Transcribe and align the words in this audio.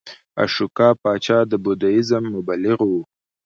اشوکا 0.43 0.87
پاچا 1.01 1.37
د 1.49 1.53
بودیزم 1.63 2.23
مبلغ 2.35 2.79
و 2.89 2.93